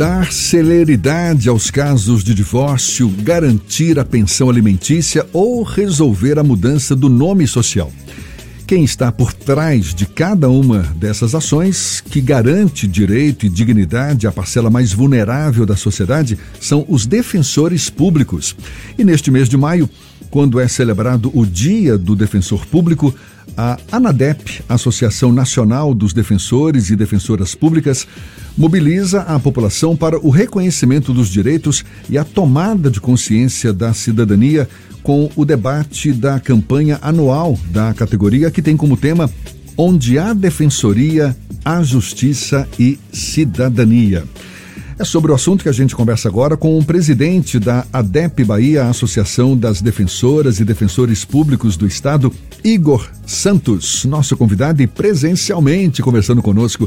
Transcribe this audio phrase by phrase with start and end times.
[0.00, 7.10] Dar celeridade aos casos de divórcio, garantir a pensão alimentícia ou resolver a mudança do
[7.10, 7.92] nome social.
[8.66, 14.32] Quem está por trás de cada uma dessas ações, que garante direito e dignidade à
[14.32, 18.56] parcela mais vulnerável da sociedade, são os defensores públicos.
[18.96, 19.86] E neste mês de maio,
[20.30, 23.14] quando é celebrado o Dia do Defensor Público,
[23.56, 28.06] a ANADEP, Associação Nacional dos Defensores e Defensoras Públicas,
[28.56, 34.68] mobiliza a população para o reconhecimento dos direitos e a tomada de consciência da cidadania
[35.02, 39.30] com o debate da campanha anual da categoria, que tem como tema
[39.76, 41.34] Onde há Defensoria,
[41.64, 44.24] há Justiça e Cidadania.
[45.00, 48.84] É sobre o assunto que a gente conversa agora com o presidente da ADEP Bahia,
[48.84, 52.30] Associação das Defensoras e Defensores Públicos do Estado,
[52.62, 56.86] Igor Santos, nosso convidado e presencialmente conversando conosco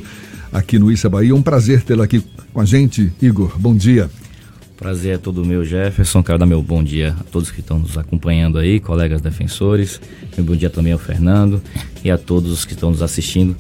[0.52, 1.34] aqui no Issa Bahia.
[1.34, 3.58] Um prazer tê-lo aqui com a gente, Igor.
[3.58, 4.08] Bom dia.
[4.78, 6.22] Prazer é todo meu, Jefferson.
[6.22, 10.00] Quero dar meu bom dia a todos que estão nos acompanhando aí, colegas defensores.
[10.38, 11.60] Meu bom dia também ao Fernando
[12.04, 13.56] e a todos os que estão nos assistindo.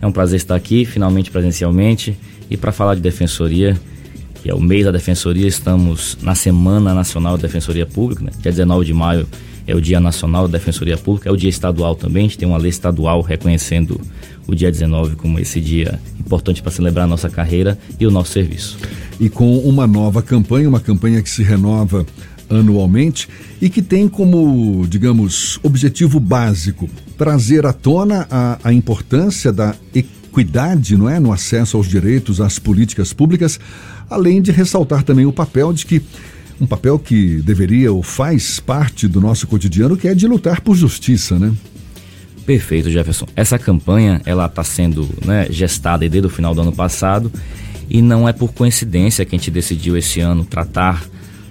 [0.00, 2.16] É um prazer estar aqui, finalmente presencialmente,
[2.50, 3.80] e para falar de defensoria,
[4.42, 8.30] que é o mês da defensoria, estamos na Semana Nacional da Defensoria Pública, né?
[8.40, 9.28] dia 19 de maio
[9.66, 12.48] é o Dia Nacional da Defensoria Pública, é o dia estadual também, a gente tem
[12.48, 14.00] uma lei estadual reconhecendo
[14.46, 18.32] o dia 19 como esse dia importante para celebrar a nossa carreira e o nosso
[18.32, 18.78] serviço
[19.20, 22.06] e com uma nova campanha, uma campanha que se renova
[22.48, 23.28] anualmente
[23.60, 30.19] e que tem como, digamos, objetivo básico trazer à tona a, a importância da equidade,
[30.96, 33.58] não é, no acesso aos direitos, às políticas públicas,
[34.08, 36.02] além de ressaltar também o papel de que
[36.60, 40.76] um papel que deveria ou faz parte do nosso cotidiano, que é de lutar por
[40.76, 41.52] justiça, né?
[42.44, 43.26] Perfeito, Jefferson.
[43.34, 47.32] Essa campanha ela está sendo né, gestada desde o final do ano passado
[47.88, 51.04] e não é por coincidência que a gente decidiu esse ano tratar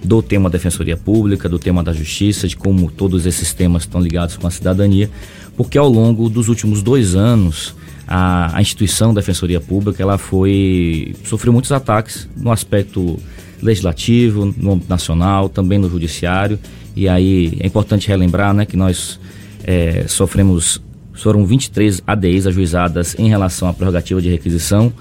[0.04, 4.00] do tema da Defensoria Pública, do tema da Justiça, de como todos esses temas estão
[4.00, 5.10] ligados com a cidadania,
[5.56, 7.74] porque ao longo dos últimos dois anos
[8.12, 13.16] a, a instituição da Defensoria Pública ela foi sofreu muitos ataques no aspecto
[13.62, 16.58] legislativo, no âmbito nacional, também no judiciário.
[16.96, 19.20] E aí é importante relembrar né, que nós
[19.62, 20.82] é, sofremos,
[21.14, 24.92] foram 23 ADIs ajuizadas em relação à prerrogativa de requisição,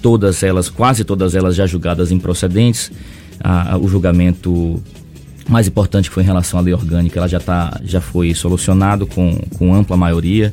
[0.00, 2.92] todas elas, quase todas elas já julgadas improcedentes.
[3.42, 4.80] Ah, o julgamento
[5.48, 9.36] mais importante foi em relação à lei orgânica, ela já, tá, já foi solucionado com,
[9.58, 10.52] com ampla maioria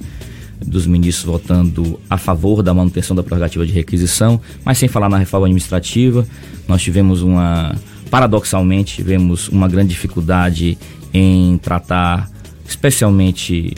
[0.66, 5.18] dos ministros votando a favor da manutenção da prerrogativa de requisição, mas sem falar na
[5.18, 6.26] reforma administrativa,
[6.68, 7.76] nós tivemos uma,
[8.10, 10.78] paradoxalmente, tivemos uma grande dificuldade
[11.14, 12.30] em tratar,
[12.68, 13.76] especialmente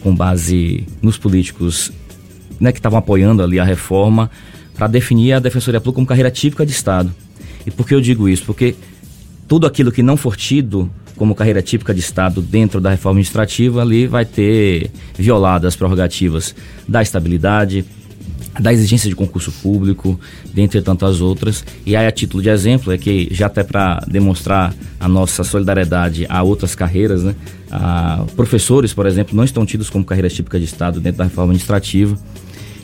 [0.00, 1.92] com base nos políticos
[2.60, 4.30] né, que estavam apoiando ali a reforma,
[4.74, 7.12] para definir a Defensoria Pública como carreira típica de Estado.
[7.66, 8.44] E por que eu digo isso?
[8.44, 8.74] Porque
[9.46, 13.82] tudo aquilo que não for tido como carreira típica de Estado dentro da reforma administrativa,
[13.82, 16.54] ali vai ter violado as prerrogativas
[16.86, 17.84] da estabilidade,
[18.58, 20.18] da exigência de concurso público,
[20.52, 21.64] dentre tantas outras.
[21.84, 26.26] E aí, a título de exemplo, é que já até para demonstrar a nossa solidariedade
[26.28, 27.34] a outras carreiras, né?
[27.70, 31.52] A, professores, por exemplo, não estão tidos como carreira típica de Estado dentro da reforma
[31.52, 32.16] administrativa.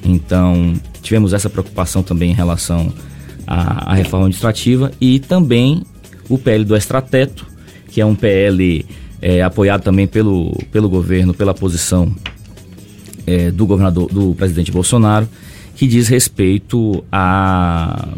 [0.04, 2.92] Então, tivemos essa preocupação também em relação
[3.46, 5.82] à, à reforma administrativa e também
[6.28, 7.46] o PL do extrateto,
[7.94, 8.84] que é um PL
[9.22, 12.12] é, apoiado também pelo, pelo governo, pela posição
[13.24, 15.28] é, do governador, do presidente Bolsonaro,
[15.76, 18.08] que diz respeito a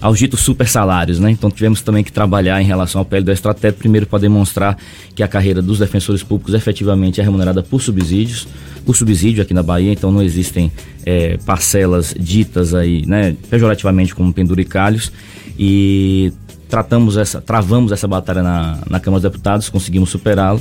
[0.00, 1.30] aos ditos super salários, né?
[1.30, 4.76] Então tivemos também que trabalhar em relação ao PL do Extrateto, primeiro para demonstrar
[5.14, 8.46] que a carreira dos defensores públicos efetivamente é remunerada por subsídios,
[8.84, 10.70] por subsídio aqui na Bahia, então não existem
[11.06, 15.10] é, parcelas ditas aí, né, pejorativamente como penduricalhos.
[15.58, 16.32] E
[16.74, 20.58] tratamos essa, travamos essa batalha na, na Câmara dos Deputados, conseguimos superá-la.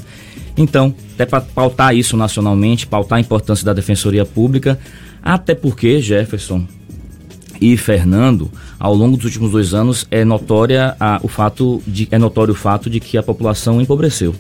[0.56, 4.78] Então, até para pautar isso nacionalmente, pautar a importância da Defensoria Pública,
[5.24, 6.68] até porque, Jefferson,
[7.60, 12.20] e Fernando, ao longo dos últimos dois anos, é notória a, o fato de, é
[12.20, 14.36] notório o fato de que a população empobreceu.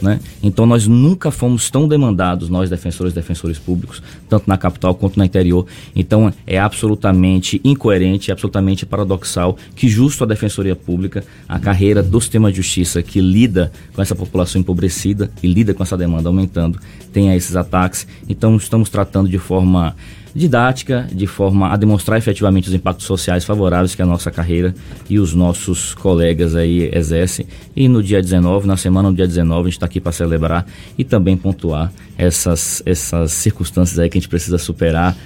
[0.00, 0.20] Né?
[0.42, 5.18] Então nós nunca fomos tão demandados, nós defensores e defensores públicos, tanto na capital quanto
[5.18, 5.66] no interior.
[5.94, 12.20] Então é absolutamente incoerente, é absolutamente paradoxal que justo a Defensoria Pública, a carreira do
[12.20, 16.78] sistema de justiça que lida com essa população empobrecida e lida com essa demanda aumentando,
[17.12, 18.06] tenha esses ataques.
[18.28, 19.96] Então estamos tratando de forma
[20.34, 24.74] didática, de forma a demonstrar efetivamente os impactos sociais favoráveis que a nossa carreira
[25.08, 27.46] e os nossos colegas aí exercem.
[27.74, 30.66] E no dia 19, na semana do dia 19, a gente está aqui para celebrar
[30.96, 35.16] e também pontuar essas, essas circunstâncias aí que a gente precisa superar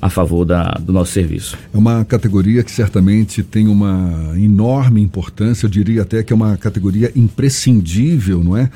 [0.00, 1.56] a favor da, do nosso serviço.
[1.72, 6.56] É uma categoria que certamente tem uma enorme importância, eu diria até que é uma
[6.56, 8.70] categoria imprescindível, não é?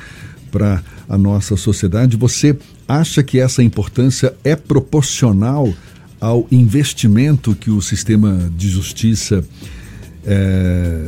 [0.50, 2.16] Para a nossa sociedade.
[2.16, 2.56] Você
[2.86, 5.72] acha que essa importância é proporcional
[6.20, 9.44] ao investimento que o sistema de justiça
[10.24, 10.98] é,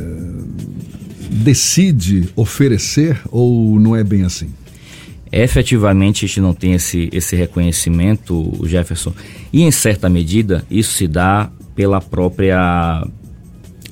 [1.29, 4.49] decide oferecer ou não é bem assim?
[5.33, 9.13] efetivamente a gente não tem esse, esse reconhecimento, Jefferson,
[9.51, 13.03] e em certa medida isso se dá pela própria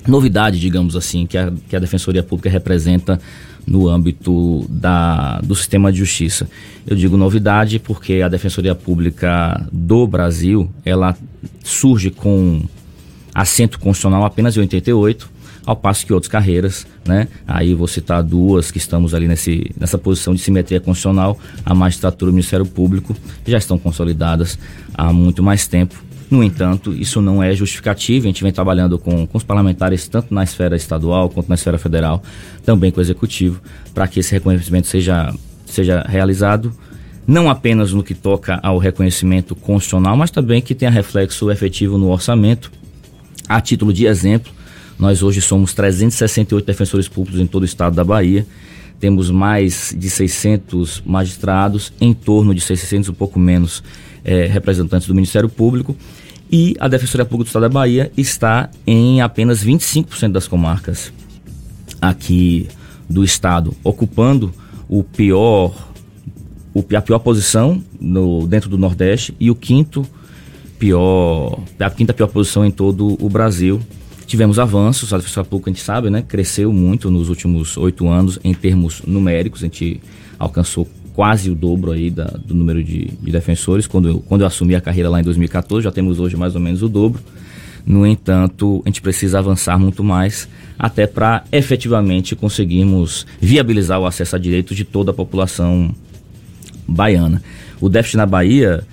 [0.08, 3.20] novidade, digamos assim, que a, que a Defensoria Pública representa
[3.66, 6.50] no âmbito da, do sistema de justiça.
[6.86, 11.16] Eu digo novidade porque a Defensoria Pública do Brasil, ela
[11.64, 12.62] surge com
[13.34, 15.30] assento constitucional apenas em 88,
[15.66, 17.28] ao passo que outras carreiras, né?
[17.48, 22.30] Aí vou citar duas que estamos ali nesse, nessa posição de simetria constitucional, a magistratura
[22.30, 23.16] e o Ministério Público,
[23.46, 24.58] já estão consolidadas
[24.94, 26.04] há muito mais tempo.
[26.32, 28.26] No entanto, isso não é justificativo.
[28.26, 31.78] A gente vem trabalhando com, com os parlamentares, tanto na esfera estadual quanto na esfera
[31.78, 32.24] federal,
[32.66, 33.62] também com o executivo,
[33.94, 35.34] para que esse reconhecimento seja,
[35.66, 36.74] seja realizado
[37.28, 42.10] não apenas no que toca ao reconhecimento constitucional, mas também que tenha reflexo efetivo no
[42.10, 42.72] orçamento.
[43.48, 44.52] A título de exemplo,
[44.98, 48.46] nós hoje somos 368 defensores públicos em todo o estado da Bahia.
[49.00, 53.84] Temos mais de 600 magistrados, em torno de 600, um pouco menos,
[54.24, 55.96] é, representantes do Ministério Público.
[56.52, 61.14] E a Defensoria Pública do Estado da Bahia está em apenas 25% das comarcas
[62.02, 62.68] aqui
[63.10, 64.54] do estado, ocupando
[64.90, 65.74] o pior,
[66.74, 70.06] o, a pior posição no, dentro do Nordeste e o quinto
[70.78, 73.82] pior, a quinta pior posição em todo o Brasil
[74.32, 76.22] Tivemos avanços, a defesa pública a gente sabe, né?
[76.22, 80.00] Cresceu muito nos últimos oito anos em termos numéricos, a gente
[80.40, 83.88] alcançou quase o dobro aí da, do número de, de, defensores.
[83.88, 86.62] Quando eu, quando eu assumi a carreira lá em 2014, já temos hoje mais ou
[86.62, 87.22] menos o dobro.
[87.86, 90.48] No entanto, a gente precisa avançar muito mais
[90.78, 95.94] até para efetivamente conseguirmos viabilizar o acesso a direitos de toda a população
[96.88, 97.42] baiana.
[97.80, 98.84] O déficit na Bahia,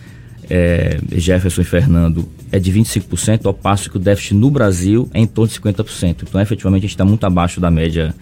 [0.49, 5.21] é, Jefferson e Fernando, é de 25%, ao passo que o déficit no Brasil é
[5.21, 6.23] em torno de 50%.
[6.23, 8.15] Então, efetivamente, a gente está muito abaixo da média,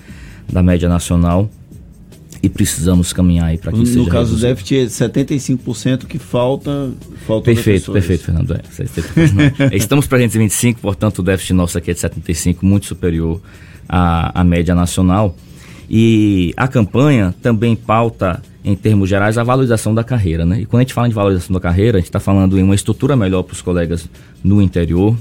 [0.52, 1.48] da média nacional
[2.42, 6.18] e precisamos caminhar aí para que no seja No caso do déficit é 75% que
[6.18, 6.92] falta,
[7.26, 8.52] falta Perfeito, perfeito, Fernando.
[8.52, 8.62] É,
[9.76, 13.40] Estamos presentes em 25, portanto o déficit nosso aqui é de 75, muito superior
[13.88, 15.36] à, à média nacional.
[15.88, 20.44] E a campanha também pauta, em termos gerais, a valorização da carreira.
[20.44, 20.62] Né?
[20.62, 22.74] E quando a gente fala de valorização da carreira, a gente está falando em uma
[22.74, 24.08] estrutura melhor para os colegas
[24.42, 25.16] no interior.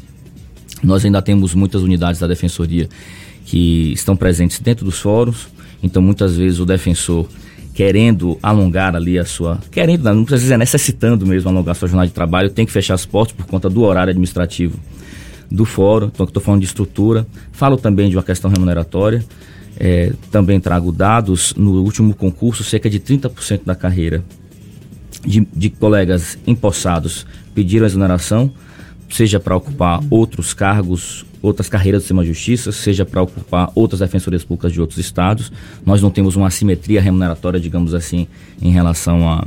[0.83, 2.89] Nós ainda temos muitas unidades da defensoria
[3.45, 5.47] que estão presentes dentro dos fóruns,
[5.85, 7.27] então muitas vezes o defensor
[7.73, 9.59] querendo alongar ali a sua.
[9.69, 13.05] Querendo, não precisa dizer, necessitando mesmo alongar sua jornada de trabalho, tem que fechar as
[13.05, 14.79] portas por conta do horário administrativo
[15.51, 16.07] do fórum.
[16.07, 17.27] Então, estou falando de estrutura.
[17.51, 19.23] Falo também de uma questão remuneratória.
[19.77, 24.23] É, também trago dados, no último concurso, cerca de 30% da carreira
[25.25, 28.51] de, de colegas empossados pediram exoneração,
[29.09, 33.99] seja para ocupar outros cargos, outras carreiras do sistema de justiça, seja para ocupar outras
[33.99, 35.51] defensorias públicas de outros estados.
[35.85, 38.27] Nós não temos uma assimetria remuneratória, digamos assim,
[38.61, 39.45] em relação a,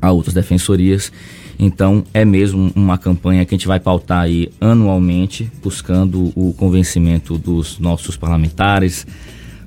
[0.00, 1.12] a outras defensorias.
[1.58, 7.38] Então, é mesmo uma campanha que a gente vai pautar aí anualmente, buscando o convencimento
[7.38, 9.06] dos nossos parlamentares,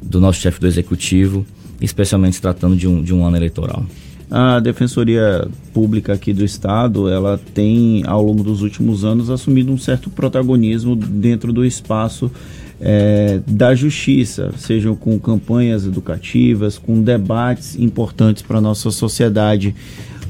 [0.02, 1.46] do nosso chefe do executivo,
[1.82, 3.84] especialmente tratando de um, de um ano eleitoral.
[4.32, 9.78] A Defensoria Pública aqui do Estado, ela tem, ao longo dos últimos anos, assumido um
[9.78, 12.32] certo protagonismo dentro do espaço
[12.80, 19.76] é, da justiça, sejam com campanhas educativas, com debates importantes para a nossa sociedade.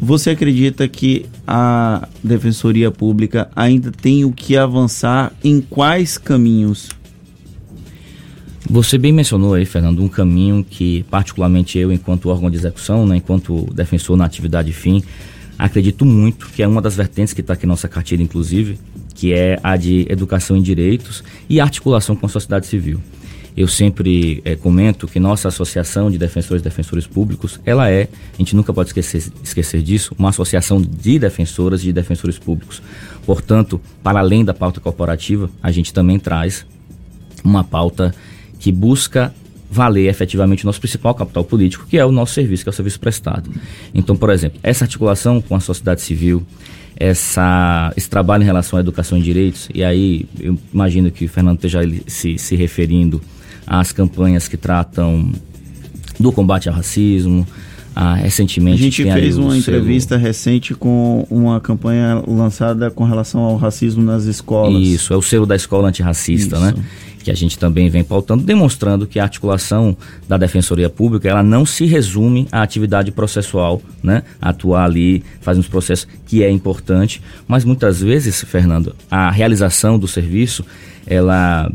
[0.02, 6.90] Você acredita que a Defensoria Pública ainda tem o que avançar em quais caminhos?
[8.70, 13.18] Você bem mencionou aí, Fernando, um caminho que, particularmente eu, enquanto órgão de execução, né,
[13.18, 15.04] enquanto defensor na atividade fim,
[15.58, 18.78] acredito muito que é uma das vertentes que está aqui na nossa cartilha, inclusive,
[19.16, 23.02] que é a de educação em direitos e articulação com a sociedade civil.
[23.58, 28.38] Eu sempre é, comento que nossa associação de defensores e defensores públicos, ela é, a
[28.38, 32.84] gente nunca pode esquecer, esquecer disso, uma associação de defensoras e de defensores públicos.
[33.26, 36.68] Portanto, para além da pauta corporativa, a gente também traz
[37.44, 38.14] uma pauta
[38.60, 39.34] que busca
[39.72, 42.74] valer efetivamente o nosso principal capital político, que é o nosso serviço, que é o
[42.74, 43.50] serviço prestado.
[43.94, 46.44] Então, por exemplo, essa articulação com a sociedade civil,
[46.98, 51.30] essa, esse trabalho em relação à educação e direitos, e aí eu imagino que o
[51.30, 53.22] Fernando esteja se, se referindo
[53.66, 55.32] às campanhas que tratam
[56.20, 57.48] do combate ao racismo,
[57.96, 58.80] Ah, recentemente.
[58.80, 64.24] A gente fez uma entrevista recente com uma campanha lançada com relação ao racismo nas
[64.24, 64.82] escolas.
[64.82, 66.70] Isso, é o selo da escola antirracista, né?
[66.70, 66.78] Isso.
[66.78, 66.86] né?
[67.24, 69.96] Que a gente também vem pautando, demonstrando que a articulação
[70.28, 74.24] da Defensoria Pública ela não se resume à atividade processual, né?
[74.42, 80.08] Atuar ali, fazer uns processos que é importante, mas muitas vezes, Fernando, a realização do
[80.08, 80.64] serviço
[81.06, 81.72] ela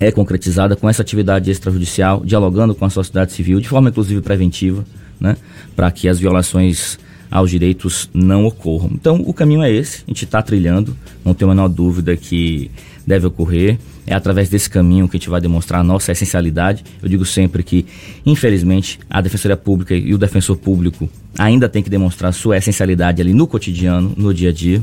[0.00, 4.84] é concretizada com essa atividade extrajudicial, dialogando com a sociedade civil, de forma inclusive preventiva,
[5.20, 5.36] né,
[5.74, 6.98] para que as violações
[7.30, 8.90] aos direitos não ocorram.
[8.94, 12.70] Então, o caminho é esse, a gente está trilhando, não tenho a menor dúvida que
[13.06, 13.78] deve ocorrer.
[14.10, 16.82] É através desse caminho que a gente vai demonstrar a nossa essencialidade.
[17.02, 17.84] Eu digo sempre que,
[18.24, 23.34] infelizmente, a Defensoria Pública e o Defensor Público ainda tem que demonstrar sua essencialidade ali
[23.34, 24.82] no cotidiano, no dia a dia,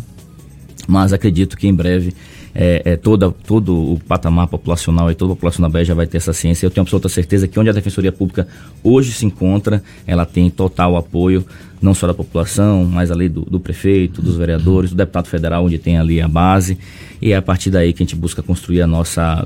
[0.88, 2.13] mas acredito que em breve
[2.58, 6.08] é, é, toda, todo o patamar populacional e toda a população da Bahia já vai
[6.08, 6.65] ter essa ciência.
[6.65, 8.48] Eu tenho absoluta certeza que onde a Defensoria Pública
[8.82, 11.46] hoje se encontra, ela tem total apoio,
[11.82, 15.77] não só da população, mas ali do, do prefeito, dos vereadores, do deputado federal, onde
[15.77, 16.77] tem ali a base.
[17.22, 19.46] E é a partir daí que a gente busca construir a nossa,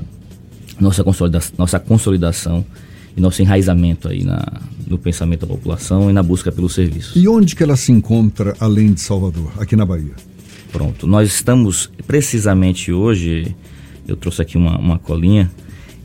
[0.78, 2.64] nossa, consolidação, nossa consolidação
[3.16, 4.40] e nosso enraizamento aí na,
[4.86, 7.18] no pensamento da população e na busca pelo serviço.
[7.18, 10.14] E onde que ela se encontra além de Salvador, aqui na Bahia?
[10.72, 13.54] Pronto, nós estamos precisamente hoje,
[14.06, 15.50] eu trouxe aqui uma, uma colinha,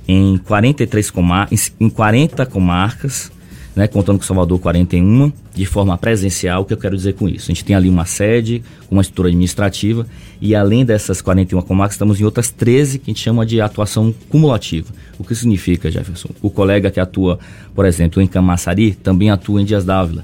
[0.07, 3.31] em 43 comarcas, em 40 comarcas,
[3.75, 7.51] né, contando com Salvador 41, de forma presencial, o que eu quero dizer com isso?
[7.51, 10.07] A gente tem ali uma sede, uma estrutura administrativa,
[10.41, 14.13] e além dessas 41 comarcas, estamos em outras 13 que a gente chama de atuação
[14.29, 14.87] cumulativa.
[15.19, 16.29] O que significa, Jefferson?
[16.41, 17.37] O colega que atua,
[17.73, 20.23] por exemplo, em Camaçari, também atua em Dias Dávila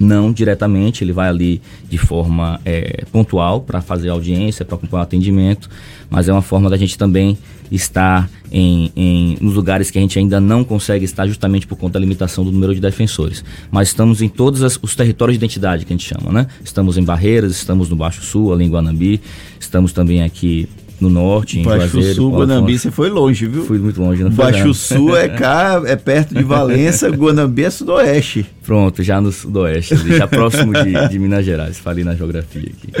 [0.00, 5.04] não diretamente, ele vai ali de forma é, pontual para fazer audiência, para acompanhar o
[5.04, 5.68] atendimento,
[6.08, 7.36] mas é uma forma da gente também
[7.70, 11.94] estar em, em, nos lugares que a gente ainda não consegue estar justamente por conta
[11.94, 13.44] da limitação do número de defensores.
[13.70, 16.46] Mas estamos em todos as, os territórios de identidade que a gente chama, né?
[16.64, 19.20] Estamos em Barreiras, estamos no Baixo Sul, ali em Guanambi,
[19.60, 20.68] estamos também aqui
[21.00, 23.64] no norte, em Baixo Juazeiro, Sul, Guanambi, você foi longe, viu?
[23.64, 28.46] Fui muito longe, não Baixo Sul é cá, é perto de Valença, Guanambi é sudoeste.
[28.62, 32.92] Pronto, já no sudoeste, já próximo de, de Minas Gerais, falei na geografia aqui.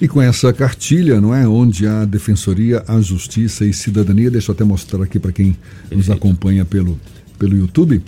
[0.00, 4.54] E com essa cartilha, não é, onde a Defensoria, a Justiça e Cidadania, deixa eu
[4.54, 5.96] até mostrar aqui para quem Perfeito.
[5.96, 6.98] nos acompanha pelo,
[7.38, 8.02] pelo YouTube,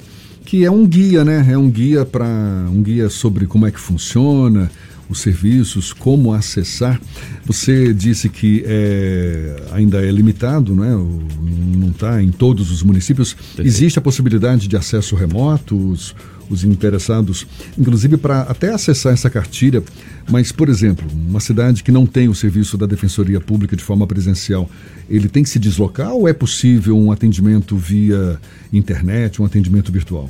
[0.45, 1.47] que é um guia, né?
[1.51, 2.27] É um guia para
[2.71, 4.71] um guia sobre como é que funciona,
[5.09, 7.01] os serviços, como acessar.
[7.45, 10.93] Você disse que é, ainda é limitado, não é?
[10.93, 13.35] não está em todos os municípios.
[13.35, 13.67] Perfeito.
[13.67, 16.15] Existe a possibilidade de acesso remoto, os,
[16.49, 17.47] os interessados,
[17.79, 19.83] inclusive para até acessar essa cartilha.
[20.31, 24.07] Mas, por exemplo, uma cidade que não tem o serviço da Defensoria Pública de forma
[24.07, 24.71] presencial,
[25.09, 28.39] ele tem que se deslocar ou é possível um atendimento via
[28.73, 30.29] internet, um atendimento virtual?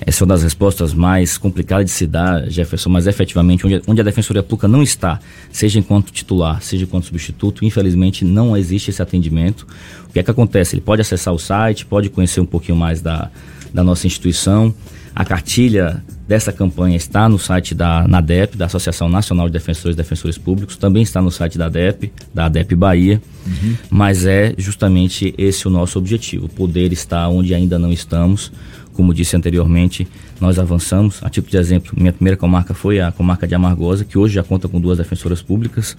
[0.00, 4.00] Essa é uma das respostas mais complicadas de se dar, Jefferson, mas efetivamente, onde, onde
[4.00, 5.20] a Defensoria Pública não está,
[5.50, 9.66] seja enquanto titular, seja enquanto substituto, infelizmente não existe esse atendimento.
[10.08, 10.74] O que é que acontece?
[10.74, 13.30] Ele pode acessar o site, pode conhecer um pouquinho mais da,
[13.72, 14.74] da nossa instituição.
[15.14, 19.96] A cartilha dessa campanha está no site da NADEP, da Associação Nacional de Defensores e
[19.96, 23.76] Defensores Públicos, também está no site da ADEP, da ADEP Bahia, uhum.
[23.90, 28.50] mas é justamente esse o nosso objetivo, poder estar onde ainda não estamos,
[28.94, 30.06] como disse anteriormente,
[30.40, 31.22] nós avançamos.
[31.22, 34.42] A tipo de exemplo, minha primeira comarca foi a comarca de Amargosa, que hoje já
[34.42, 35.96] conta com duas defensoras públicas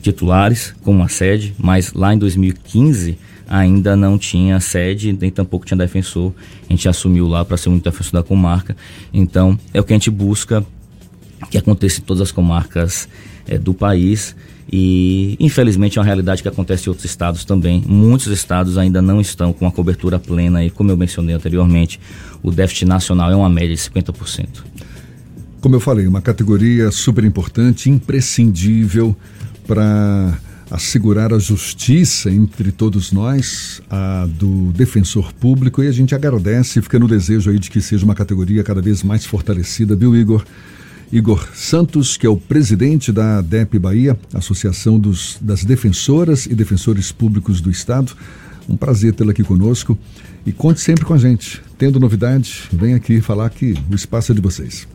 [0.00, 5.76] titulares, com uma sede, mas lá em 2015 ainda não tinha sede, nem tampouco tinha
[5.76, 6.32] defensor.
[6.68, 8.76] A gente assumiu lá para ser um defensor da comarca.
[9.12, 10.64] Então, é o que a gente busca
[11.50, 13.08] que aconteça em todas as comarcas
[13.46, 14.34] é, do país
[14.70, 17.82] e infelizmente é uma realidade que acontece em outros estados também.
[17.86, 22.00] Muitos estados ainda não estão com a cobertura plena e, como eu mencionei anteriormente,
[22.42, 24.64] o déficit nacional é uma média de 50%.
[25.60, 29.16] Como eu falei, uma categoria super importante, imprescindível
[29.66, 30.38] para
[30.70, 36.98] assegurar a justiça entre todos nós, a do defensor público, e a gente agradece fica
[36.98, 40.44] no desejo aí de que seja uma categoria cada vez mais fortalecida, viu, Igor?
[41.12, 47.12] Igor Santos, que é o presidente da DEP Bahia, Associação dos, das Defensoras e Defensores
[47.12, 48.12] Públicos do Estado.
[48.68, 49.96] Um prazer tê-lo aqui conosco
[50.44, 51.62] e conte sempre com a gente.
[51.78, 54.88] Tendo novidade, vem aqui falar que o espaço é de vocês.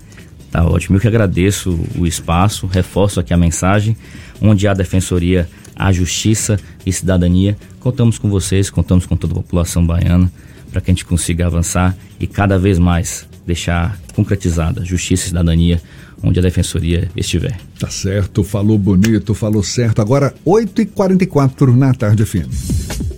[0.52, 3.96] Tá ótimo, eu que agradeço o espaço, reforço aqui a mensagem,
[4.42, 7.56] onde há defensoria, há justiça e cidadania.
[7.80, 10.30] Contamos com vocês, contamos com toda a população baiana
[10.70, 15.82] para que a gente consiga avançar e cada vez mais deixar concretizada justiça e cidadania
[16.24, 17.58] onde a defensoria estiver.
[17.80, 20.02] Tá certo, falou bonito, falou certo.
[20.02, 23.11] Agora 8h44 na tarde FM.